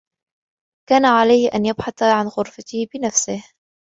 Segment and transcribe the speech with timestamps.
[0.89, 3.43] كان عليه أن يبحث عن غرفته بنفسه.